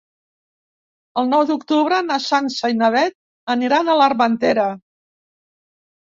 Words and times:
El 1.23 1.27
nou 1.33 1.41
d'octubre 1.49 1.99
na 2.07 2.15
Sança 2.23 2.71
i 2.73 2.77
na 2.79 2.89
Beth 2.95 3.15
aniran 3.55 3.91
a 3.91 3.97
l'Armentera. 4.01 4.65